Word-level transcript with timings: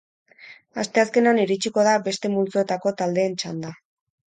Asteazkenean 0.83 1.41
iritsiko 1.43 1.85
da 1.89 1.95
beste 2.09 2.33
multzoetako 2.39 2.95
taldeen 3.05 3.39
txanda. 3.45 3.79